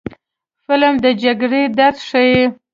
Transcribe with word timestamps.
فلم 0.65 0.95
د 1.03 1.05
جګړې 1.23 1.61
درد 1.77 1.97
ښيي 2.07 2.41